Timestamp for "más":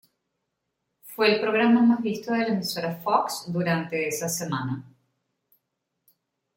1.83-2.01